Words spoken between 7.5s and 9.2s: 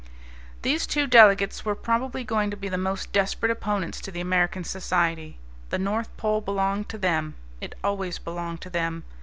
it always belonged to them.